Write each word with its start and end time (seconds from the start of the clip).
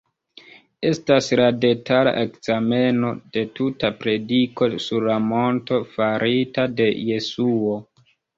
Estas 0.91 1.27
detala 1.65 2.13
ekzameno 2.21 3.11
de 3.37 3.43
tuta 3.59 3.93
prediko 3.99 4.71
sur 4.87 5.07
la 5.11 5.19
monto 5.27 5.81
farita 5.93 6.67
de 6.81 6.91
Jesuo. 7.13 7.79